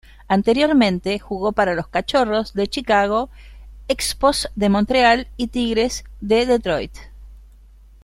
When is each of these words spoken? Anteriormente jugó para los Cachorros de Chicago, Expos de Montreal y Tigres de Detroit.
Anteriormente 0.27 1.19
jugó 1.19 1.51
para 1.51 1.75
los 1.75 1.87
Cachorros 1.87 2.55
de 2.55 2.65
Chicago, 2.67 3.29
Expos 3.87 4.49
de 4.55 4.67
Montreal 4.69 5.27
y 5.37 5.49
Tigres 5.49 6.05
de 6.21 6.47
Detroit. 6.47 6.93